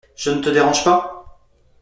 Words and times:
Je 0.15 0.31
ne 0.31 0.41
te 0.41 0.49
dérange 0.49 0.83
pas? 0.83 1.37